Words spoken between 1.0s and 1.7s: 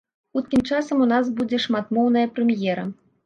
у нас будзе